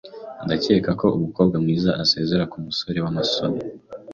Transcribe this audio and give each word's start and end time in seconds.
Ndakeka 0.45 0.91
ko 0.99 1.07
umukobwa 1.17 1.55
mwiza 1.63 1.89
azasezera 2.01 2.49
kumusore 2.51 2.97
wamasoni. 3.05 3.59